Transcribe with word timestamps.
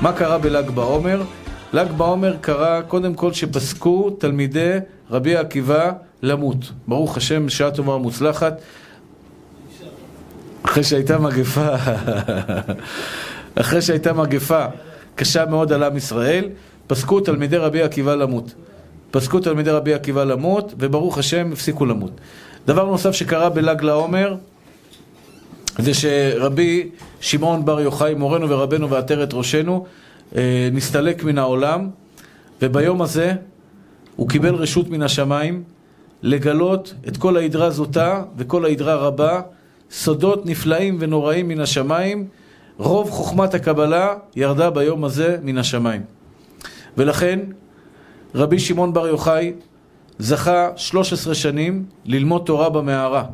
מה 0.00 0.12
קרה 0.12 0.38
בל"ג 0.38 0.70
בעומר? 0.70 1.22
ל"ג 1.72 1.92
בעומר 1.96 2.36
קרה 2.40 2.82
קודם 2.82 3.14
כל 3.14 3.32
שפסקו 3.32 4.10
תלמידי 4.10 4.76
רבי 5.10 5.36
עקיבא 5.36 5.92
למות. 6.22 6.72
ברוך 6.88 7.16
השם, 7.16 7.48
שעה 7.48 7.70
טובה 7.70 7.92
ומוצלחת. 7.94 8.60
אחרי 10.62 10.84
שהייתה 10.84 11.18
מגפה, 11.18 11.68
אחרי 13.60 13.82
שהייתה 13.82 14.12
מגפה 14.12 14.64
קשה 15.14 15.46
מאוד 15.46 15.72
על 15.72 15.82
עם 15.82 15.96
ישראל, 15.96 16.48
פסקו 16.86 17.20
תלמידי 17.20 17.56
רבי 17.56 17.82
עקיבא 17.82 18.14
למות. 18.14 18.54
פסקו 19.10 19.40
תלמידי 19.40 19.70
רבי 19.70 19.94
עקיבא 19.94 20.24
למות, 20.24 20.74
וברוך 20.78 21.18
השם 21.18 21.50
הפסיקו 21.52 21.86
למות. 21.86 22.12
דבר 22.66 22.84
נוסף 22.84 23.12
שקרה 23.12 23.48
בל"ג 23.48 23.82
לעומר, 23.82 24.34
זה 25.84 25.94
שרבי 25.94 26.88
שמעון 27.20 27.64
בר 27.64 27.80
יוחאי, 27.80 28.14
מורנו 28.14 28.48
ורבנו 28.48 28.90
ועטרת 28.90 29.34
ראשנו, 29.34 29.86
אה, 30.36 30.68
נסתלק 30.72 31.24
מן 31.24 31.38
העולם, 31.38 31.90
וביום 32.62 33.02
הזה 33.02 33.32
הוא 34.16 34.28
קיבל 34.28 34.54
רשות 34.54 34.88
מן 34.88 35.02
השמיים 35.02 35.62
לגלות 36.22 36.94
את 37.08 37.16
כל 37.16 37.36
ההדרה 37.36 37.70
זוטה 37.70 38.22
וכל 38.36 38.64
ההדרה 38.64 38.94
רבה, 38.94 39.40
סודות 39.90 40.46
נפלאים 40.46 40.96
ונוראים 41.00 41.48
מן 41.48 41.60
השמיים, 41.60 42.26
רוב 42.78 43.10
חוכמת 43.10 43.54
הקבלה 43.54 44.14
ירדה 44.36 44.70
ביום 44.70 45.04
הזה 45.04 45.36
מן 45.42 45.58
השמיים. 45.58 46.02
ולכן 46.96 47.40
רבי 48.34 48.58
שמעון 48.58 48.92
בר 48.92 49.06
יוחאי 49.06 49.52
זכה 50.18 50.68
13 50.76 51.34
שנים 51.34 51.84
ללמוד 52.04 52.42
תורה 52.46 52.68
במערה. 52.70 53.24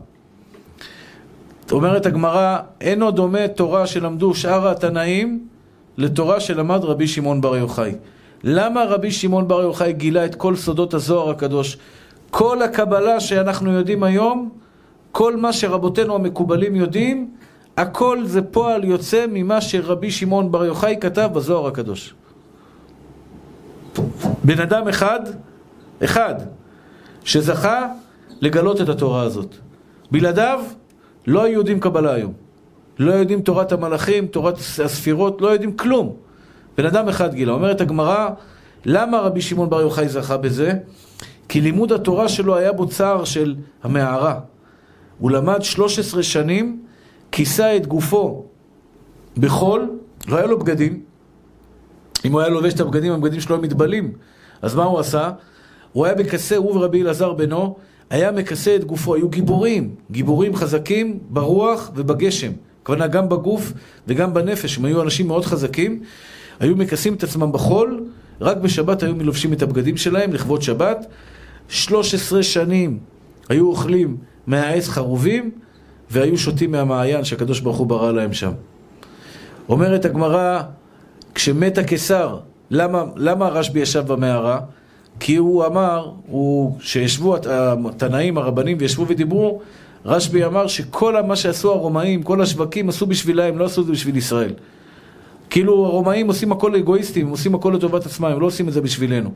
אומרת 1.73 2.07
הגמרא, 2.07 2.59
אינו 2.81 3.11
דומה 3.11 3.49
תורה 3.49 3.87
שלמדו 3.87 4.35
שאר 4.35 4.69
התנאים 4.69 5.47
לתורה 5.99 6.41
שלמד 6.41 6.85
רבי 6.85 7.07
שמעון 7.07 7.41
בר 7.41 7.57
יוחאי. 7.57 7.95
למה 8.45 8.85
רבי 8.85 9.11
שמעון 9.11 9.49
בר 9.49 9.63
יוחאי 9.63 9.93
גילה 9.93 10.25
את 10.25 10.35
כל 10.35 10.57
סודות 10.57 10.95
הזוהר 10.95 11.31
הקדוש? 11.31 11.79
כל 12.31 12.63
הקבלה 12.63 13.21
שאנחנו 13.21 13.73
יודעים 13.73 14.03
היום, 14.03 14.51
כל 15.13 15.37
מה 15.37 15.53
שרבותינו 15.53 16.15
המקובלים 16.15 16.77
יודעים, 16.77 17.31
הכל 17.77 18.25
זה 18.25 18.43
פועל 18.43 18.85
יוצא 18.85 19.25
ממה 19.29 19.61
שרבי 19.61 20.11
שמעון 20.11 20.53
בר 20.53 20.65
יוחאי 20.65 20.97
כתב 21.01 21.31
בזוהר 21.33 21.67
הקדוש. 21.67 22.15
בן 24.45 24.61
אדם 24.61 24.89
אחד, 24.89 25.21
אחד, 26.05 26.35
שזכה 27.25 27.87
לגלות 28.41 28.81
את 28.81 28.89
התורה 28.89 29.23
הזאת. 29.23 29.55
בלעדיו 30.11 30.61
לא 31.27 31.45
היו 31.45 31.53
יודעים 31.53 31.81
קבלה 31.81 32.15
היום. 32.15 32.33
לא 32.99 33.13
יודעים 33.13 33.41
תורת 33.41 33.73
המלאכים, 33.73 34.27
תורת 34.27 34.59
הספירות, 34.85 35.41
לא 35.41 35.49
יודעים 35.49 35.77
כלום. 35.77 36.17
בן 36.79 36.87
אדם 36.87 37.09
אחד 37.09 37.35
גילה. 37.35 37.53
אומרת 37.53 37.81
הגמרא, 37.81 38.29
למה 38.85 39.21
רבי 39.21 39.41
שמעון 39.41 39.71
בר 39.71 39.81
יוחאי 39.81 40.09
זכה 40.09 40.37
בזה? 40.37 40.73
כי 41.49 41.61
לימוד 41.61 41.93
התורה 41.93 42.29
שלו 42.29 42.57
היה 42.57 42.73
בו 42.73 42.89
צער 42.89 43.25
של 43.25 43.55
המערה. 43.83 44.41
הוא 45.19 45.31
למד 45.31 45.63
13 45.63 46.23
שנים, 46.23 46.83
כיסה 47.33 47.77
את 47.77 47.87
גופו 47.87 48.45
בחול, 49.37 49.99
לא 50.29 50.37
היה 50.37 50.47
לו 50.47 50.59
בגדים. 50.59 51.03
אם 52.25 52.33
הוא 52.33 52.41
היה 52.41 52.49
לובש 52.49 52.75
את 52.75 52.81
הבגדים, 52.81 53.13
הבגדים 53.13 53.41
שלו 53.41 53.55
היו 53.55 53.63
מתבלים. 53.63 54.13
אז 54.63 54.75
מה 54.75 54.85
הוא 54.85 54.99
עשה? 54.99 55.31
הוא 55.93 56.07
היה 56.07 56.15
מכסה, 56.15 56.57
הוא 56.57 56.77
ורבי 56.77 57.03
אלעזר 57.03 57.33
בנו, 57.33 57.77
היה 58.11 58.33
מכסה 58.33 58.77
את 58.77 58.85
גופו, 58.85 59.15
היו 59.15 59.29
גיבורים, 59.29 59.95
גיבורים 60.11 60.57
חזקים 60.57 61.19
ברוח 61.31 61.91
ובגשם. 61.95 62.53
הכוונה 62.83 63.07
גם 63.07 63.29
בגוף 63.29 63.73
וגם 64.09 64.35
בנפש, 64.35 64.79
הם 64.79 64.85
היו 64.85 65.03
אנשים 65.03 65.27
מאוד 65.27 65.45
חזקים, 65.45 66.03
היו 66.61 66.77
מכסים 66.77 67.15
את 67.15 67.23
עצמם 67.23 67.53
בחול, 67.53 68.05
רק 68.41 68.57
בשבת 68.57 69.03
היו 69.03 69.15
מלובשים 69.15 69.53
את 69.53 69.63
הבגדים 69.63 69.97
שלהם 69.97 70.33
לכבוד 70.33 70.63
שבת. 70.63 71.07
13 71.69 72.43
שנים 72.43 72.99
היו 73.49 73.69
אוכלים 73.69 74.17
מהעץ 74.47 74.89
חרובים 74.89 75.51
והיו 76.11 76.39
שותים 76.39 76.71
מהמעיין 76.71 77.25
שהקדוש 77.25 77.61
ברוך 77.61 77.77
הוא 77.77 77.87
ברא 77.87 78.13
להם 78.13 78.33
שם. 78.33 78.53
אומרת 79.69 80.05
הגמרא, 80.05 80.63
כשמת 81.35 81.79
הקיסר, 81.79 82.39
למה, 82.71 83.05
למה 83.17 83.47
הרשב"י 83.47 83.81
ישב 83.81 84.07
במערה? 84.07 84.61
כי 85.21 85.37
הוא 85.37 85.67
אמר, 85.67 86.11
הוא, 86.27 86.77
שישבו 86.81 87.37
התנאים, 87.87 88.39
הרבנים, 88.39 88.77
וישבו 88.81 89.09
ודיברו, 89.09 89.61
רשב"י 90.05 90.45
אמר 90.45 90.67
שכל 90.67 91.23
מה 91.23 91.37
שעשו 91.37 91.73
הרומאים, 91.73 92.23
כל 92.23 92.43
השווקים 92.43 92.89
עשו 92.89 93.07
בשבילם, 93.07 93.59
לא 93.59 93.65
עשו 93.65 93.81
את 93.81 93.87
זה 93.87 93.93
בשביל 93.93 94.17
ישראל. 94.17 94.53
כאילו 95.51 95.87
הרומאים 95.87 96.29
עושים 96.29 96.53
הכל 96.53 96.77
אגואיסטים, 96.77 97.27
הם 97.27 97.31
עושים 97.31 97.55
הכל 97.55 97.73
לטובת 97.77 98.07
עצמם, 98.07 98.25
הם 98.25 98.41
לא 98.41 98.47
עושים 98.47 98.69
את 98.69 98.73
זה 98.73 98.81
בשבילנו. 98.81 99.31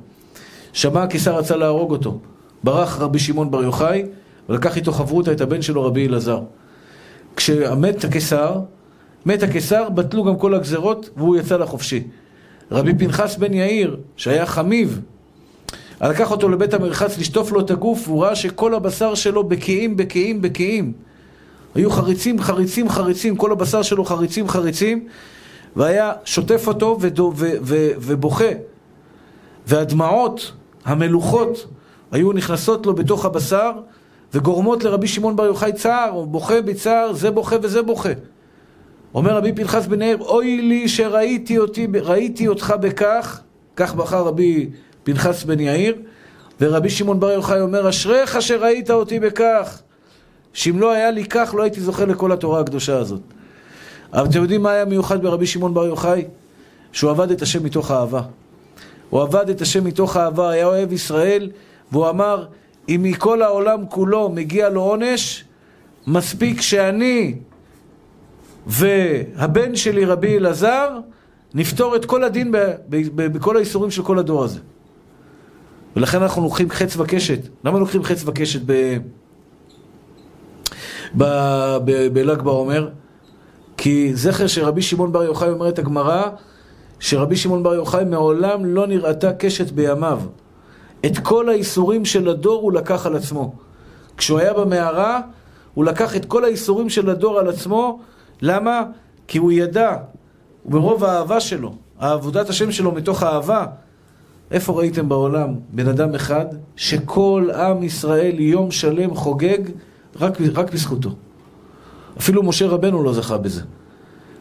שמע 0.73 1.03
הקיסר 1.03 1.37
רצה 1.37 1.57
להרוג 1.57 1.91
אותו. 1.91 2.19
ברח 2.65 3.01
רבי 3.01 3.19
שמעון 3.19 3.51
בר 3.51 3.63
יוחאי, 3.63 4.05
ולקח 4.49 4.77
איתו 4.77 4.93
חברותא 4.93 5.31
את 5.31 5.41
הבן 5.41 5.63
שלו 5.63 5.85
רבי 5.85 6.07
אלעזר. 6.07 6.41
כשמת 7.37 8.05
הקיסר, 8.05 8.61
מת 9.27 9.43
הקיסר, 9.43 9.89
בטלו 9.89 10.25
גם 10.25 10.37
כל 10.37 10.55
הגזרות, 10.55 11.11
והוא 11.17 11.37
יצא 11.37 11.57
לחופשי. 11.57 12.03
רבי 12.71 12.95
פנחס 12.95 13.37
בן 13.37 13.55
יאיר, 13.55 13.97
שהיה 14.17 14.47
חמיב, 14.47 15.01
לקח 16.09 16.31
אותו 16.31 16.49
לבית 16.49 16.75
המרחץ 16.75 17.19
לשטוף 17.19 17.53
לו 17.53 17.61
את 17.61 17.71
הגוף, 17.71 18.09
והוא 18.09 18.25
ראה 18.25 18.37
שכל 18.37 18.75
הבשר 18.75 19.15
שלו 19.15 19.45
בקיאים, 19.45 19.97
בקיאים, 19.97 20.43
בקיאים. 20.43 20.93
היו 21.75 21.91
חריצים, 21.91 22.41
חריצים, 22.41 22.89
חריצים, 22.89 23.37
כל 23.37 23.53
הבשר 23.53 23.83
שלו 23.83 24.05
חריצים, 24.05 24.49
חריצים, 24.49 25.09
והיה 25.77 26.13
שוטף 26.25 26.65
אותו 26.67 26.97
ודו, 27.01 27.33
ו, 27.37 27.51
ו, 27.63 27.91
ובוכה. 27.99 28.51
והדמעות 29.67 30.53
המלוכות 30.85 31.67
היו 32.13 32.33
נכנסות 32.33 32.87
לו 32.87 32.95
בתוך 32.95 33.25
הבשר 33.25 33.73
וגורמות 34.35 34.85
לרבי 34.85 35.09
שמעון 35.09 35.37
בר 35.37 35.45
יוחאי 35.45 35.73
צער, 35.73 36.11
הוא 36.11 36.27
בוכה 36.27 36.61
בצער, 36.61 37.13
זה 37.13 37.31
בוכה 37.31 37.57
וזה 37.63 37.83
בוכה. 37.83 38.09
אומר 39.15 39.37
רבי 39.37 39.53
פנחס 39.53 39.87
בן 39.87 40.03
יאיר, 40.03 40.19
אוי 40.21 40.63
לי 40.63 40.89
שראיתי 40.89 41.59
אותי, 41.59 41.87
ראיתי 42.03 42.49
אותך 42.49 42.75
בכך, 42.81 43.41
כך 43.77 43.95
בחר 43.95 44.27
רבי 44.27 44.71
פנחס 45.03 45.45
בן 45.45 45.61
יאיר, 45.61 45.97
ורבי 46.61 46.91
שמעון 46.91 47.21
בר 47.21 47.31
יוחאי 47.31 47.61
אומר, 47.61 47.89
אשריך 47.89 48.43
שראית 48.43 48.91
אותי 48.91 49.21
בכך, 49.21 49.83
שאם 50.53 50.79
לא 50.79 50.93
היה 50.93 51.11
לי 51.11 51.25
כך, 51.25 51.55
לא 51.55 51.63
הייתי 51.63 51.81
זוכה 51.81 52.05
לכל 52.05 52.33
התורה 52.33 52.61
הקדושה 52.61 52.99
הזאת. 52.99 53.21
אבל 54.13 54.27
אתם 54.27 54.43
יודעים 54.43 54.63
מה 54.63 54.71
היה 54.71 54.85
מיוחד 54.85 55.23
ברבי 55.23 55.47
שמעון 55.47 55.75
בר 55.75 55.87
יוחאי? 55.87 56.25
שהוא 56.93 57.11
עבד 57.11 57.31
את 57.31 57.43
השם 57.43 57.65
מתוך 57.65 57.91
אהבה. 57.91 58.23
הוא 59.11 59.23
עבד 59.23 59.51
את 59.51 59.61
השם 59.61 59.85
מתוך 59.85 60.17
אהבה, 60.17 60.51
היה 60.51 60.67
אוהב 60.67 60.93
ישראל, 60.93 61.51
והוא 61.93 62.09
אמר, 62.09 62.47
אם 62.89 63.01
מכל 63.03 63.43
העולם 63.43 63.87
כולו 63.87 64.29
מגיע 64.29 64.69
לו 64.69 64.83
עונש, 64.83 65.45
מספיק 66.07 66.61
שאני 66.61 67.35
והבן 68.67 69.77
שלי 69.77 70.05
רבי 70.05 70.37
אלעזר 70.37 70.99
נפתור 71.55 71.97
את 71.97 72.05
כל 72.05 72.25
הדין 72.25 72.55
בכל 73.17 73.57
האיסורים 73.57 73.91
של 73.91 74.03
כל 74.03 74.19
הדור 74.19 74.45
הזה. 74.45 74.61
ולכן 75.97 76.23
אנחנו 76.23 76.43
לוקחים 76.43 76.71
חץ 76.71 76.97
וקשת. 76.97 77.39
למה 77.65 77.79
לוקחים 77.79 78.03
חץ 78.03 78.23
וקשת 78.27 78.61
בל"ג 82.13 82.43
בעומר? 82.43 82.89
כי 83.77 84.15
זכר 84.15 84.47
שרבי 84.47 84.83
שמעון 84.83 85.13
בר 85.13 85.23
יוחאי 85.23 85.51
אומרת 85.51 85.79
הגמרא, 85.79 86.23
שרבי 87.01 87.37
שמעון 87.37 87.63
בר 87.63 87.75
יוחאי 87.75 88.05
מעולם 88.05 88.65
לא 88.65 88.87
נראתה 88.87 89.33
קשת 89.33 89.71
בימיו. 89.71 90.21
את 91.07 91.19
כל 91.19 91.49
האיסורים 91.49 92.05
של 92.05 92.29
הדור 92.29 92.63
הוא 92.63 92.73
לקח 92.73 93.07
על 93.07 93.17
עצמו. 93.17 93.55
כשהוא 94.17 94.39
היה 94.39 94.53
במערה, 94.55 95.21
הוא 95.75 95.85
לקח 95.85 96.17
את 96.17 96.25
כל 96.25 96.45
האיסורים 96.45 96.89
של 96.89 97.11
הדור 97.11 97.39
על 97.39 97.49
עצמו. 97.49 98.01
למה? 98.43 98.83
כי 99.29 99.39
הוא 99.39 99.53
ידע, 99.53 99.97
ומרוב 100.67 101.05
האהבה 101.05 101.41
שלו, 101.41 101.75
העבודת 101.99 102.49
השם 102.49 102.73
שלו 102.73 102.93
מתוך 102.93 103.23
אהבה, 103.23 103.67
איפה 104.51 104.73
ראיתם 104.73 105.09
בעולם 105.09 105.55
בן 105.73 105.89
אדם 105.89 106.15
אחד 106.15 106.47
שכל 106.77 107.49
עם 107.55 107.83
ישראל 107.83 108.41
יום 108.41 108.71
שלם 108.71 109.15
חוגג 109.15 109.59
רק, 110.21 110.39
רק 110.55 110.73
בזכותו? 110.73 111.11
אפילו 112.19 112.43
משה 112.43 112.67
רבנו 112.67 113.03
לא 113.03 113.13
זכה 113.13 113.39
בזה. 113.39 113.63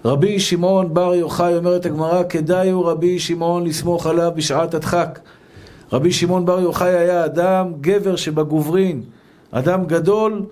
רבי 0.05 0.39
שמעון 0.39 0.93
בר 0.93 1.15
יוחאי, 1.15 1.57
אומרת 1.57 1.85
הגמרא, 1.85 2.23
כדאי 2.29 2.69
הוא 2.69 2.85
רבי 2.85 3.19
שמעון 3.19 3.67
לסמוך 3.67 4.07
עליו 4.07 4.31
בשעת 4.35 4.73
הדחק. 4.73 5.19
רבי 5.93 6.11
שמעון 6.11 6.45
בר 6.45 6.59
יוחאי 6.59 6.97
היה 6.97 7.25
אדם, 7.25 7.73
גבר 7.81 8.15
שבגוברין, 8.15 9.03
אדם 9.51 9.85
גדול 9.85 10.45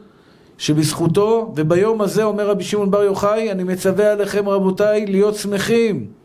שבזכותו, 0.58 1.54
וביום 1.56 2.02
הזה 2.02 2.24
אומר 2.24 2.50
רבי 2.50 2.64
שמעון 2.64 2.92
בר 2.92 3.04
יוחאי, 3.04 3.52
אני 3.52 3.64
מצווה 3.64 4.12
עליכם 4.12 4.50
רבותיי 4.50 5.06
להיות 5.06 5.36
שמחים. 5.36 6.17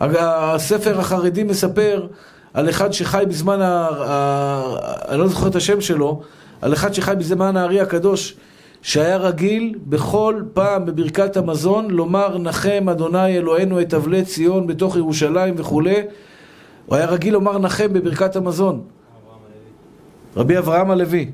הספר 0.00 1.00
החרדי 1.00 1.44
מספר 1.44 2.06
על 2.54 2.68
אחד 2.68 2.92
שחי 2.92 3.24
בזמן, 3.28 3.60
ה... 3.60 3.88
ה... 3.90 4.62
אני 5.08 5.18
לא 5.18 5.28
זוכר 5.28 5.48
את 5.48 5.56
השם 5.56 5.80
שלו, 5.80 6.22
על 6.62 6.72
אחד 6.72 6.94
שחי 6.94 7.14
בזמן 7.18 7.56
הארי 7.56 7.80
הקדוש, 7.80 8.36
שהיה 8.82 9.16
רגיל 9.16 9.74
בכל 9.86 10.42
פעם 10.52 10.86
בברכת 10.86 11.36
המזון 11.36 11.90
לומר 11.90 12.38
נחם 12.38 12.88
אדוני 12.90 13.38
אלוהינו 13.38 13.80
את 13.80 13.94
אבלי 13.94 14.24
ציון 14.24 14.66
בתוך 14.66 14.96
ירושלים 14.96 15.54
וכולי. 15.56 16.02
הוא 16.86 16.96
היה 16.96 17.06
רגיל 17.06 17.32
לומר 17.32 17.58
נחם 17.58 17.92
בברכת 17.92 18.36
המזון. 18.36 18.82
רבי 20.36 20.58
אברהם 20.58 20.90
הלוי. 20.90 21.30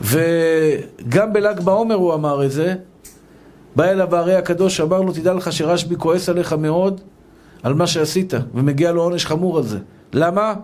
וגם 0.00 1.32
בל"ג 1.32 1.60
בעומר 1.60 1.94
הוא 1.94 2.14
אמר 2.14 2.44
את 2.44 2.50
זה. 2.50 2.74
בא 3.76 3.84
אליו 3.84 4.16
הארי 4.16 4.34
הקדוש, 4.34 4.80
אמר 4.80 5.00
לו, 5.00 5.12
תדע 5.12 5.34
לך 5.34 5.52
שרשב"י 5.52 5.96
כועס 5.96 6.28
עליך 6.28 6.52
מאוד 6.52 7.00
על 7.62 7.74
מה 7.74 7.86
שעשית, 7.86 8.32
ומגיע 8.54 8.92
לו 8.92 9.02
עונש 9.02 9.26
חמור 9.26 9.58
על 9.58 9.64
זה. 9.64 9.78
למה? 10.12 10.54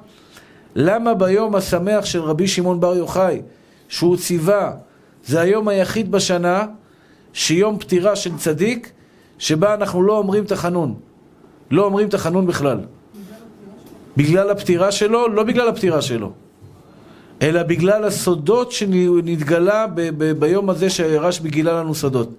למה 0.74 1.14
ביום 1.14 1.54
השמח 1.54 2.04
של 2.04 2.20
רבי 2.20 2.48
שמעון 2.48 2.80
בר 2.80 2.96
יוחאי, 2.96 3.42
שהוא 3.88 4.16
ציווה, 4.16 4.72
זה 5.26 5.40
היום 5.40 5.68
היחיד 5.68 6.10
בשנה, 6.12 6.66
שיום 7.32 7.78
פטירה 7.78 8.16
של 8.16 8.36
צדיק, 8.36 8.92
שבה 9.38 9.74
אנחנו 9.74 10.02
לא 10.02 10.18
אומרים 10.18 10.44
תחנון. 10.44 10.94
לא 11.70 11.84
אומרים 11.84 12.08
תחנון 12.08 12.46
בכלל. 12.46 12.80
בגלל 14.16 14.50
הפטירה 14.50 14.92
שלו? 14.92 15.28
לא 15.28 15.42
בגלל 15.42 15.68
הפטירה 15.68 16.02
שלו. 16.02 16.32
אלא 17.42 17.62
בגלל 17.62 18.04
הסודות 18.04 18.72
שנתגלה 18.72 19.86
ב- 19.86 20.10
ב- 20.18 20.32
ביום 20.32 20.70
הזה 20.70 20.90
שרשב"י 20.90 21.48
גילה 21.48 21.72
לנו 21.72 21.94
סודות. 21.94 22.30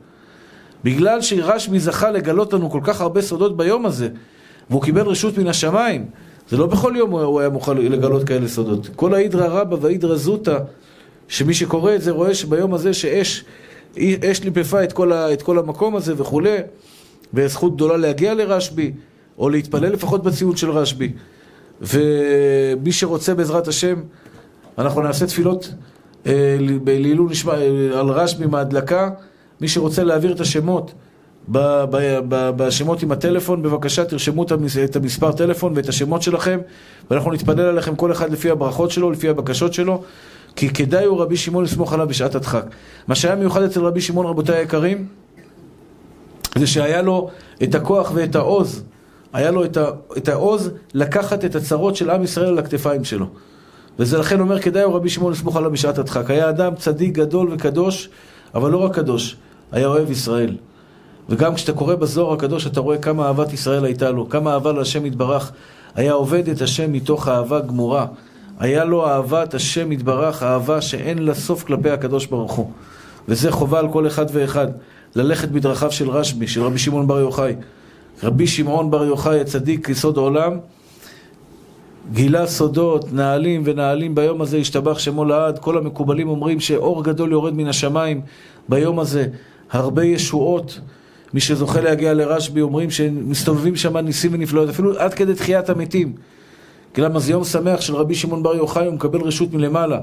בגלל 0.84 1.22
שרשב"י 1.22 1.80
זכה 1.80 2.12
לגלות 2.12 2.54
לנו 2.54 2.70
כל 2.70 2.80
כך 2.84 3.02
הרבה 3.02 3.22
סודות 3.22 3.58
ביום 3.58 3.86
הזה, 3.86 4.10
והוא 4.70 4.84
קיבל 4.84 5.02
רשות 5.02 5.38
מן 5.38 5.48
השמיים, 5.48 6.06
זה 6.50 6.58
לא 6.58 6.68
בכל 6.68 6.94
יום 6.96 7.12
הוא 7.12 7.40
היה 7.40 7.50
מוכן 7.50 7.78
לגלות 7.78 8.24
כאלה 8.24 8.48
סודות. 8.48 8.90
כל 8.96 9.14
ההידרא 9.14 9.48
רבא 9.48 9.78
וההידרא 9.82 10.16
זוטא, 10.16 10.58
שמי 11.28 11.54
שקורא 11.54 11.96
את 11.96 12.02
זה 12.02 12.12
רואה 12.12 12.34
שביום 12.34 12.74
הזה 12.74 12.94
שאש 12.94 13.46
אש 14.00 14.44
ליפפה 14.44 14.84
את 14.84 14.94
כל, 14.94 15.12
ה, 15.12 15.34
את 15.34 15.42
כל 15.42 15.60
המקום 15.60 15.96
הזה 15.96 16.14
וכולי, 16.18 16.58
וזכות 17.34 17.76
גדולה 17.76 17.98
להגיע 17.98 18.34
לרשב"י, 18.34 18.92
או 19.38 19.50
להתפלל 19.50 19.92
לפחות 19.92 20.24
בציון 20.24 20.56
של 20.56 20.70
רשב"י. 20.70 21.12
ומי 21.82 22.92
שרוצה 22.92 23.34
בעזרת 23.34 23.68
השם, 23.68 24.02
אנחנו 24.78 25.02
נעשה 25.02 25.26
תפילות 25.26 25.74
אה, 26.26 26.58
לעילוי 26.86 27.28
נשמע 27.32 27.54
אה, 27.54 28.00
על 28.00 28.10
רשב"י 28.10 28.46
מהדלקה. 28.46 29.10
מי 29.62 29.68
שרוצה 29.68 30.04
להעביר 30.04 30.34
את 30.34 30.40
השמות 30.40 30.94
בשמות 31.50 33.04
עם 33.04 33.12
הטלפון, 33.12 33.62
בבקשה 33.62 34.06
תרשמו 34.06 34.44
את 34.84 34.96
המספר 34.96 35.32
טלפון 35.32 35.74
ואת 35.76 35.90
השמות 35.90 36.22
שלכם 36.22 36.60
ואנחנו 37.12 37.32
נתפלל 37.32 37.60
עליכם 37.60 37.96
כל 37.96 38.12
אחד 38.12 38.32
לפי 38.32 38.50
הברכות 38.50 38.92
שלו, 38.92 39.12
לפי 39.12 39.30
הבקשות 39.30 39.74
שלו 39.74 40.02
כי 40.56 40.70
כדאי 40.70 41.06
הוא 41.06 41.22
רבי 41.22 41.38
שמעון 41.38 41.64
לסמוך 41.64 41.94
עליו 41.94 42.08
בשעת 42.08 42.36
הדחק. 42.36 42.66
מה 43.08 43.16
שהיה 43.16 43.36
מיוחד 43.36 43.62
אצל 43.62 43.82
רבי 43.82 44.02
שמעון 44.02 44.26
רבותיי 44.26 44.56
היקרים 44.56 45.08
זה 46.58 46.68
שהיה 46.68 47.02
לו 47.02 47.30
את 47.64 47.76
הכוח 47.76 48.12
ואת 48.14 48.36
העוז 48.36 48.84
היה 49.34 49.52
לו 49.52 49.66
את, 49.66 49.78
ה, 49.78 49.86
את 50.18 50.28
העוז 50.28 50.72
לקחת 50.94 51.46
את 51.46 51.56
הצרות 51.56 51.96
של 51.96 52.10
עם 52.10 52.24
ישראל 52.24 52.48
על 52.48 52.60
הכתפיים 52.60 53.04
שלו 53.04 53.26
וזה 54.00 54.18
לכן 54.18 54.40
אומר 54.40 54.60
כדאי 54.62 54.84
הוא 54.84 54.96
רבי 54.96 55.10
שמעון 55.10 55.32
לסמוך 55.32 55.56
עליו 55.56 55.72
בשעת 55.72 55.98
הדחק 55.98 56.30
היה 56.30 56.50
אדם 56.50 56.76
צדיק 56.76 57.12
גדול 57.14 57.50
וקדוש 57.54 58.10
אבל 58.56 58.72
לא 58.72 58.78
רק 58.78 58.96
קדוש, 58.96 59.38
היה 59.72 59.88
אוהב 59.88 60.12
ישראל. 60.12 60.58
וגם 61.30 61.56
כשאתה 61.56 61.74
קורא 61.74 61.96
בזוהר 61.96 62.34
הקדוש 62.34 62.68
אתה 62.68 62.80
רואה 62.80 62.98
כמה 62.98 63.28
אהבת 63.28 63.54
ישראל 63.54 63.86
הייתה 63.86 64.12
לו, 64.12 64.30
כמה 64.30 64.54
אהבה 64.54 64.72
להשם 64.72 65.06
יתברך. 65.06 65.52
היה 65.96 66.14
עובד 66.14 66.50
את 66.50 66.62
השם 66.62 66.92
מתוך 66.92 67.28
אהבה 67.28 67.60
גמורה. 67.60 68.06
היה 68.60 68.86
לו 68.86 69.08
אהבת 69.08 69.54
השם 69.54 69.92
יתברך, 69.92 70.44
אהבה 70.44 70.82
שאין 70.82 71.18
לה 71.18 71.34
סוף 71.34 71.64
כלפי 71.64 71.90
הקדוש 71.90 72.26
ברוך 72.26 72.52
הוא. 72.52 72.72
וזה 73.28 73.52
חובה 73.52 73.80
על 73.80 73.92
כל 73.92 74.08
אחד 74.08 74.26
ואחד, 74.32 74.68
ללכת 75.16 75.50
בדרכיו 75.50 75.92
של 75.92 76.10
רשב"י, 76.10 76.48
של 76.48 76.62
רבי 76.62 76.78
שמעון 76.78 77.08
בר 77.08 77.20
יוחאי. 77.20 77.56
רבי 78.24 78.48
שמעון 78.48 78.92
בר 78.92 79.06
יוחאי, 79.06 79.42
הצדיק 79.42 79.90
יסוד 79.90 80.18
העולם, 80.18 80.58
גילה 82.14 82.48
סודות, 82.48 83.14
נעלים 83.14 83.62
ונעלים 83.66 84.16
ביום 84.16 84.42
הזה, 84.42 84.58
השתבח 84.58 85.00
שמו 85.00 85.26
לעד. 85.26 85.60
כל 85.60 85.78
המקובלים 85.78 86.30
אומרים 86.30 86.60
שאור 86.60 87.04
גדול 87.04 87.32
יורד 87.32 87.54
מן 87.54 87.68
השמיים 87.68 88.22
ביום 88.70 89.00
הזה. 89.00 89.28
הרבה 89.72 90.04
ישועות. 90.04 90.80
מי 91.34 91.40
שזוכה 91.40 91.82
להגיע 91.82 92.14
לרשב"י 92.14 92.62
אומרים 92.62 92.92
שמסתובבים 92.92 93.76
שם 93.76 93.98
ניסים 93.98 94.34
ונפלאות, 94.34 94.70
אפילו 94.70 95.00
עד 95.00 95.14
כדי 95.14 95.34
תחיית 95.34 95.70
המתים. 95.70 96.14
למה 96.98 97.20
זה 97.20 97.32
יום 97.32 97.44
שמח 97.44 97.82
של 97.82 97.96
רבי 97.96 98.16
שמעון 98.16 98.44
בר 98.44 98.56
יוחאי, 98.56 98.86
הוא 98.86 98.94
מקבל 98.94 99.22
רשות 99.22 99.54
מלמעלה. 99.54 100.00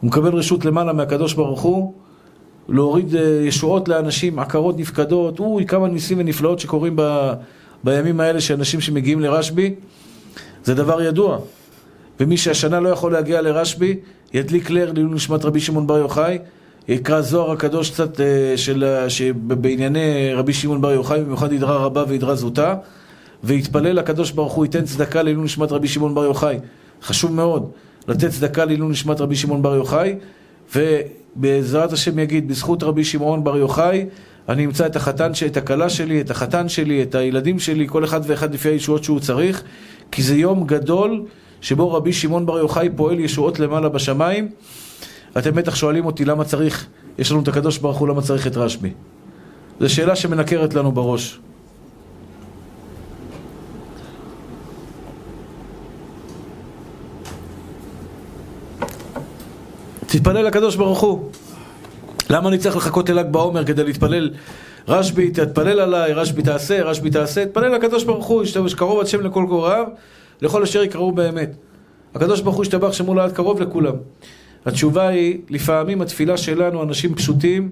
הוא 0.00 0.08
מקבל 0.08 0.34
רשות 0.34 0.64
למעלה 0.64 0.92
מהקדוש 0.92 1.34
ברוך 1.34 1.60
הוא, 1.60 1.92
להוריד 2.68 3.16
אה, 3.16 3.20
ישועות 3.22 3.88
לאנשים, 3.88 4.38
עקרות 4.38 4.78
נפקדות, 4.78 5.40
אוי, 5.40 5.66
כמה 5.66 5.88
ניסים 5.88 6.18
ונפלאות 6.18 6.58
שקורים 6.58 6.92
ב, 6.96 7.32
בימים 7.84 8.20
האלה 8.20 8.40
שאנשים 8.40 8.80
שמגיעים 8.80 9.20
לרשב"י. 9.20 9.74
זה 10.64 10.74
דבר 10.74 11.02
ידוע. 11.02 11.38
ומי 12.20 12.36
שהשנה 12.36 12.80
לא 12.80 12.88
יכול 12.88 13.12
להגיע 13.12 13.40
לרשב"י, 13.40 13.96
ידליק 14.34 14.70
לר 14.70 14.92
לעילוי 14.92 15.14
נשמת 15.14 15.44
רבי 15.44 15.60
שמעון 15.60 15.86
בר 15.86 15.98
יוחאי, 15.98 16.38
יקרא 16.88 17.20
זוהר 17.20 17.52
הקדוש 17.52 17.90
קצת 17.90 18.20
אה, 18.20 18.56
של, 18.56 19.32
בענייני 19.34 20.34
רבי 20.34 20.52
שמעון 20.52 20.80
בר 20.80 20.92
יוחאי, 20.92 21.20
במיוחד 21.20 21.52
ידרה 21.52 21.76
רבה 21.76 22.04
וידרה 22.08 22.34
זוטה, 22.34 22.74
ויתפלל 23.44 23.92
לקדוש 23.92 24.30
ברוך 24.30 24.52
הוא, 24.52 24.64
ייתן 24.64 24.84
צדקה 24.84 25.22
לעילוי 25.22 25.44
נשמת 25.44 25.72
רבי 25.72 25.88
שמעון 25.88 26.14
בר 26.14 26.24
יוחאי. 26.24 26.58
חשוב 27.02 27.32
מאוד 27.32 27.70
לתת 28.08 28.30
צדקה 28.30 28.64
לעילוי 28.64 28.88
נשמת 28.90 29.20
רבי 29.20 29.36
שמעון 29.36 29.62
בר 29.62 29.74
יוחאי, 29.74 30.14
ובעזרת 30.76 31.92
השם 31.92 32.18
יגיד, 32.18 32.48
בזכות 32.48 32.82
רבי 32.82 33.04
שמעון 33.04 33.44
בר 33.44 33.56
יוחאי, 33.56 34.06
אני 34.48 34.64
אמצא 34.64 34.86
את 34.86 34.96
החתן, 34.96 35.30
את 35.46 35.56
הכלה 35.56 35.90
שלי, 35.90 36.20
את 36.20 36.30
החתן 36.30 36.68
שלי, 36.68 37.02
את 37.02 37.14
הילדים 37.14 37.58
שלי, 37.58 37.88
כל 37.88 38.04
אחד 38.04 38.20
ואחד 38.24 38.54
לפי 38.54 38.68
הישועות 38.68 39.04
שהוא 39.04 39.20
צריך, 39.20 39.62
כי 40.12 40.22
זה 40.22 40.36
יום 40.36 40.66
גדול 40.66 41.24
שבו 41.60 41.92
רבי 41.92 42.12
שמעון 42.12 42.46
בר 42.46 42.58
יוחאי 42.58 42.88
פועל 42.96 43.20
ישועות 43.20 43.60
למעלה 43.60 43.88
בשמיים. 43.88 44.48
אתם 45.38 45.54
בטח 45.54 45.74
שואלים 45.74 46.06
אותי 46.06 46.24
למה 46.24 46.44
צריך, 46.44 46.86
יש 47.18 47.30
לנו 47.32 47.40
את 47.40 47.48
הקדוש 47.48 47.78
ברוך 47.78 47.98
הוא, 47.98 48.08
למה 48.08 48.22
צריך 48.22 48.46
את 48.46 48.56
רשב"י? 48.56 48.92
זו 49.80 49.94
שאלה 49.94 50.16
שמנקרת 50.16 50.74
לנו 50.74 50.92
בראש. 50.92 51.40
תתפלל 60.06 60.46
לקדוש 60.46 60.76
ברוך 60.76 61.00
הוא. 61.00 61.30
למה 62.30 62.48
אני 62.48 62.58
צריך 62.58 62.76
לחכות 62.76 63.08
לל"ג 63.08 63.26
בעומר 63.30 63.64
כדי 63.64 63.84
להתפלל? 63.84 64.30
רשב"י, 64.88 65.30
תתפלל 65.30 65.80
עליי, 65.80 66.12
רשב"י 66.12 66.42
תעשה, 66.42 66.82
רשב"י 66.82 67.10
תעשה, 67.10 67.46
תתפלל 67.46 67.74
לקדוש 67.74 68.04
ברוך 68.04 68.26
הוא, 68.26 68.44
שקרוב 68.44 69.00
השם 69.00 69.20
לכל 69.20 69.44
קוראיו, 69.48 69.84
לכל 70.42 70.62
אשר 70.62 70.82
יקראו 70.82 71.12
באמת. 71.12 71.56
הקדוש 72.14 72.40
ברוך 72.40 72.56
הוא 72.56 72.62
השתבח 72.62 72.92
שמו 72.92 73.14
לעד 73.14 73.32
קרוב 73.32 73.60
לכולם. 73.60 73.94
התשובה 74.66 75.08
היא, 75.08 75.38
לפעמים 75.50 76.02
התפילה 76.02 76.36
שלנו, 76.36 76.82
אנשים 76.82 77.14
פשוטים, 77.14 77.70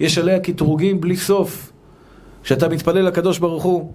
יש 0.00 0.18
עליה 0.18 0.40
קטרוגים 0.40 1.00
בלי 1.00 1.16
סוף. 1.16 1.72
כשאתה 2.44 2.68
מתפלל 2.68 3.06
לקדוש 3.06 3.38
ברוך 3.38 3.62
הוא, 3.62 3.92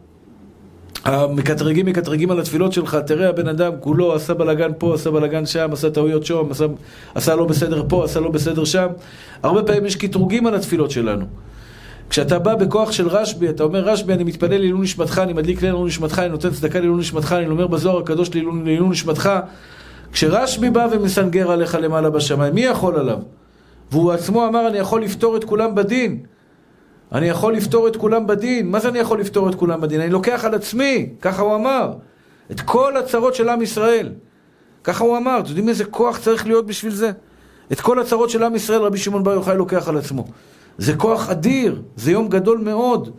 המקטרגים 1.06 1.86
מקטרגים 1.86 2.32
על 2.32 2.40
התפילות 2.40 2.74
שלך, 2.74 2.98
תראה 3.06 3.30
הבן 3.30 3.48
אדם 3.48 3.72
כולו 3.80 4.16
עשה 4.16 4.34
בלאגן 4.34 4.72
פה, 4.78 4.94
עשה 4.94 5.12
בלאגן 5.12 5.46
שם, 5.46 5.70
עשה 5.74 5.90
טעויות 5.90 6.26
שם, 6.26 6.52
עשה, 6.52 6.66
עשה 7.16 7.36
לא 7.36 7.46
בסדר 7.46 7.86
פה, 7.90 8.06
עשה 8.06 8.20
לא 8.20 8.30
בסדר 8.30 8.66
שם. 8.66 8.88
הרבה 9.44 9.64
פעמים 9.64 9.86
יש 9.86 9.96
קטרוגים 9.96 10.48
על 10.48 10.56
התפילות 10.56 10.92
שלנו. 10.92 11.26
כשאתה 12.10 12.40
בא 12.40 12.56
בכוח 12.56 12.92
של 12.92 13.08
רשב"י, 13.08 13.50
אתה 13.50 13.64
אומר 13.64 13.80
רשב"י, 13.80 14.14
אני 14.14 14.24
מתפלל 14.24 14.58
לעילוי 14.58 14.82
נשמתך, 14.82 15.22
אני 15.24 15.34
מדליק 15.34 15.62
לעילוי 15.62 15.88
נשמתך, 15.88 16.20
אני 16.20 16.30
נותן 16.30 16.50
צדקה 16.52 16.80
לעילוי 16.80 17.00
נשמתך, 17.00 17.34
אני 17.40 17.48
אומר 17.48 17.68
בזוהר 17.68 18.00
הקדוש 18.00 18.30
לעילוי 18.36 18.90
נשמתך. 18.90 19.30
כשרשב"י 20.12 20.70
בא 20.70 20.88
ומסנגר 20.92 21.52
עליך 21.52 21.78
למעלה 21.82 22.10
בשמיים, 22.10 22.56
מי 22.56 22.62
יכול 22.62 22.96
עליו? 22.96 23.18
והוא 23.92 24.12
עצמו 24.12 24.48
אמר, 24.48 24.68
אני 24.68 24.78
יכול 24.78 25.04
לפתור 25.04 25.38
את 25.38 25.44
כולם 25.44 25.76
בדין. 25.76 26.24
אני 27.12 27.30
יכול 27.30 27.54
לפתור 27.54 27.88
את 27.88 27.96
כולם 27.96 28.28
בדין. 28.28 28.72
מה 28.72 28.80
זה 28.80 28.90
אני 28.90 29.00
יכול 29.00 29.20
לפתור 29.20 29.50
את 29.50 29.56
כולם 29.56 29.82
בדין? 29.82 30.02
אני 30.02 30.10
לוקח 30.10 30.46
על 30.46 30.56
עצמי, 30.56 31.10
ככה 31.22 31.42
הוא 31.42 31.56
אמר. 31.56 31.94
את 32.52 32.62
כל 32.62 32.98
הצרות 32.98 33.36
של 33.36 33.50
עם 33.50 33.62
ישראל. 33.62 34.12
ככה 34.84 35.04
הוא 35.04 35.18
אמר. 35.18 35.40
אתם 35.40 35.48
יודעים 35.48 35.70
איזה 35.70 35.86
כוח 35.86 36.18
צריך 36.18 36.46
להיות 36.48 36.66
בשביל 36.66 36.94
זה? 36.94 37.12
את 37.72 37.82
כל 37.82 38.00
הצרות 38.00 38.30
של 38.30 38.44
עם 38.44 38.56
ישראל 38.56 38.82
רבי 38.82 38.98
שמעון 38.98 39.24
בר 39.24 39.32
יוחאי 39.34 39.58
לוקח 39.58 39.88
על 39.88 39.98
עצמו. 39.98 40.26
זה 40.78 40.96
כוח 40.96 41.30
אדיר, 41.30 41.82
זה 41.96 42.12
יום 42.12 42.28
גדול 42.30 42.58
מאוד. 42.58 43.10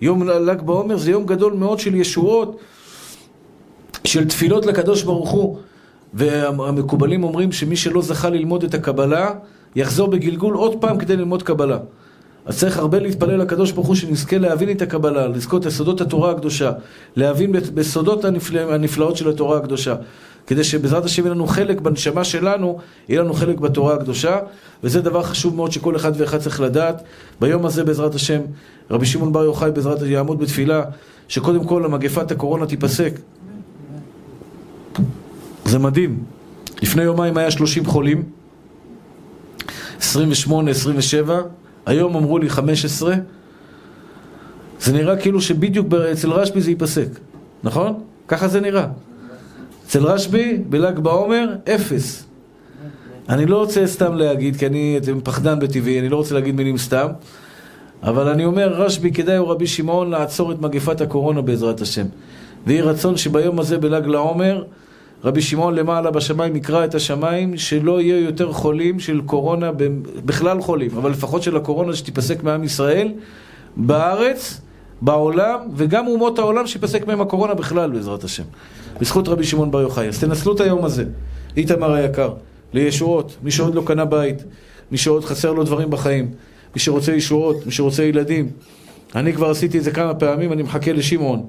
יום 0.00 0.28
ל"ג 0.28 0.62
בעומר 0.62 0.96
זה 0.96 1.10
יום 1.10 1.26
גדול 1.26 1.52
מאוד 1.52 1.78
של 1.78 1.94
ישועות, 1.94 2.58
של 4.04 4.28
תפילות 4.28 4.66
לקדוש 4.66 5.02
ברוך 5.02 5.30
הוא. 5.30 5.58
והמקובלים 6.14 7.24
אומרים 7.24 7.52
שמי 7.52 7.76
שלא 7.76 8.02
זכה 8.02 8.30
ללמוד 8.30 8.64
את 8.64 8.74
הקבלה, 8.74 9.30
יחזור 9.76 10.08
בגלגול 10.08 10.54
עוד 10.54 10.80
פעם 10.80 10.98
כדי 10.98 11.16
ללמוד 11.16 11.42
קבלה. 11.42 11.78
אז 12.46 12.58
צריך 12.58 12.78
הרבה 12.78 12.98
להתפלל 12.98 13.36
לקדוש 13.36 13.72
ברוך 13.72 13.86
הוא 13.86 13.94
שנזכה 13.94 14.38
להבין 14.38 14.70
את 14.70 14.82
הקבלה, 14.82 15.28
לזכות 15.28 15.66
יסודות 15.66 16.00
התורה 16.00 16.30
הקדושה, 16.30 16.72
להבין 17.16 17.52
בסודות 17.52 18.24
הנפלא, 18.24 18.60
הנפלאות 18.74 19.16
של 19.16 19.28
התורה 19.28 19.56
הקדושה, 19.56 19.94
כדי 20.46 20.64
שבעזרת 20.64 21.04
השם 21.04 21.22
יהיה 21.22 21.34
לנו 21.34 21.46
חלק 21.46 21.80
בנשמה 21.80 22.24
שלנו, 22.24 22.78
יהיה 23.08 23.20
לנו 23.20 23.34
חלק 23.34 23.58
בתורה 23.58 23.94
הקדושה, 23.94 24.38
וזה 24.84 25.00
דבר 25.00 25.22
חשוב 25.22 25.56
מאוד 25.56 25.72
שכל 25.72 25.96
אחד 25.96 26.12
ואחד 26.16 26.38
צריך 26.38 26.60
לדעת. 26.60 27.02
ביום 27.40 27.66
הזה 27.66 27.84
בעזרת 27.84 28.14
השם, 28.14 28.40
רבי 28.90 29.06
שמעון 29.06 29.32
בר 29.32 29.44
יוחאי 29.44 29.70
בעזרת 29.70 30.02
יעמוד 30.02 30.38
בתפילה, 30.38 30.84
שקודם 31.28 31.64
כל 31.64 31.84
המגפת 31.84 32.30
הקורונה 32.30 32.66
תיפסק. 32.66 33.12
זה 35.72 35.78
מדהים. 35.78 36.18
לפני 36.82 37.02
יומיים 37.02 37.36
היה 37.36 37.50
30 37.50 37.86
חולים, 37.86 38.22
28, 40.00 40.70
27, 40.70 41.40
היום 41.86 42.16
אמרו 42.16 42.38
לי 42.38 42.50
15, 42.50 43.14
זה 44.80 44.92
נראה 44.92 45.16
כאילו 45.16 45.40
שבדיוק 45.40 45.94
אצל 45.94 46.30
רשב"י 46.30 46.60
זה 46.60 46.70
ייפסק, 46.70 47.08
נכון? 47.64 48.00
ככה 48.28 48.48
זה 48.48 48.60
נראה. 48.60 48.86
אצל 49.86 50.06
רשב"י, 50.06 50.62
בל"ג 50.68 50.98
בעומר, 50.98 51.54
אפס. 51.74 52.24
אני 53.28 53.46
לא 53.46 53.56
רוצה 53.56 53.86
סתם 53.86 54.14
להגיד, 54.14 54.56
כי 54.56 54.66
אני 54.66 55.00
פחדן 55.24 55.58
בטבעי, 55.58 56.00
אני 56.00 56.08
לא 56.08 56.16
רוצה 56.16 56.34
להגיד 56.34 56.54
מילים 56.54 56.78
סתם, 56.78 57.06
אבל 58.02 58.28
אני 58.28 58.44
אומר, 58.44 58.68
רשב"י, 58.68 59.12
כדאי 59.12 59.36
הוא 59.36 59.48
רבי 59.48 59.66
שמעון 59.66 60.10
לעצור 60.10 60.52
את 60.52 60.60
מגפת 60.60 61.00
הקורונה 61.00 61.42
בעזרת 61.42 61.80
השם. 61.80 62.06
ויהי 62.66 62.80
רצון 62.80 63.16
שביום 63.16 63.60
הזה 63.60 63.78
בל"ג 63.78 64.06
לעומר, 64.06 64.64
רבי 65.24 65.42
שמעון 65.42 65.74
למעלה 65.74 66.10
בשמיים 66.10 66.56
יקרא 66.56 66.84
את 66.84 66.94
השמיים, 66.94 67.56
שלא 67.56 68.00
יהיו 68.00 68.24
יותר 68.24 68.52
חולים 68.52 69.00
של 69.00 69.20
קורונה, 69.26 69.70
בכלל 70.24 70.60
חולים, 70.60 70.90
אבל 70.96 71.10
לפחות 71.10 71.42
של 71.42 71.56
הקורונה 71.56 71.94
שתיפסק 71.94 72.42
מעם 72.42 72.64
ישראל, 72.64 73.12
בארץ, 73.76 74.60
בעולם, 75.02 75.58
וגם 75.76 76.06
אומות 76.06 76.38
העולם 76.38 76.66
שיפסק 76.66 77.06
מהם 77.06 77.20
הקורונה 77.20 77.54
בכלל, 77.54 77.90
בעזרת 77.90 78.24
השם. 78.24 78.42
בזכות 79.00 79.28
רבי 79.28 79.44
שמעון 79.44 79.70
בר 79.70 79.80
יוחאי. 79.80 80.08
אז 80.08 80.20
תנצלו 80.20 80.54
את 80.54 80.60
היום 80.60 80.84
הזה, 80.84 81.04
איתמר 81.56 81.92
היקר, 81.92 82.32
לישועות, 82.72 83.36
מי 83.42 83.50
שעוד 83.50 83.74
לא 83.74 83.82
קנה 83.86 84.04
בית, 84.04 84.44
מי 84.90 84.98
שעוד 84.98 85.24
חסר 85.24 85.52
לו 85.52 85.64
דברים 85.64 85.90
בחיים, 85.90 86.30
מי 86.74 86.80
שרוצה 86.80 87.12
ישועות, 87.12 87.66
מי 87.66 87.72
שרוצה 87.72 88.04
ילדים. 88.04 88.50
אני 89.14 89.32
כבר 89.32 89.50
עשיתי 89.50 89.78
את 89.78 89.84
זה 89.84 89.90
כמה 89.90 90.14
פעמים, 90.14 90.52
אני 90.52 90.62
מחכה 90.62 90.92
לשמעון. 90.92 91.46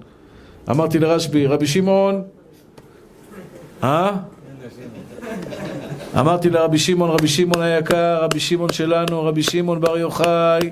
אמרתי 0.70 1.00
לרשב"י, 1.00 1.48
רבי 1.48 1.68
שמעון, 1.68 2.22
אה? 3.84 4.12
אמרתי 6.20 6.50
לרבי 6.50 6.78
שמעון, 6.80 7.10
רבי 7.10 7.28
שמעון 7.28 7.62
היקר, 7.62 8.24
רבי 8.24 8.40
שמעון 8.40 8.74
שלנו, 8.74 9.24
רבי 9.24 9.44
שמעון 9.44 9.82
בר 9.82 9.98
יוחאי, 9.98 10.70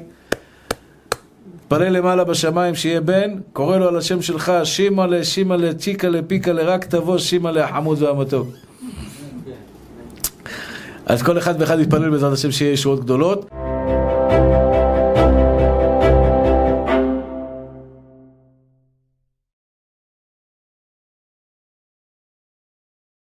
תפלל 1.67 1.89
למעלה 1.89 2.23
בשמיים 2.23 2.75
שיהיה 2.75 3.01
בן, 3.01 3.31
קורא 3.53 3.77
לו 3.77 3.87
על 3.87 3.97
השם 3.97 4.21
שלך, 4.21 4.51
שימאלה, 4.63 5.23
שימאלה, 5.23 5.73
צ'יקאלה, 5.73 6.19
פיקאלה, 6.27 6.63
רק 6.63 6.85
תבוא 6.85 7.17
שימאלה 7.17 7.65
החמוד 7.65 8.01
והמתוק. 8.01 8.47
אז 11.05 11.23
כל 11.23 11.37
אחד 11.37 11.53
ואחד 11.59 11.79
יתפלל 11.79 12.09
בעזרת 12.09 12.33
השם 12.33 12.51
שיהיה 12.51 12.71
ישועות 12.71 12.99
גדולות. 12.99 13.49